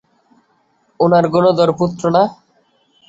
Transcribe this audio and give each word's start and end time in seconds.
উনার 0.99 1.25
গুণধর 1.33 1.69
পুত্র 1.79 2.03
না? 2.15 2.23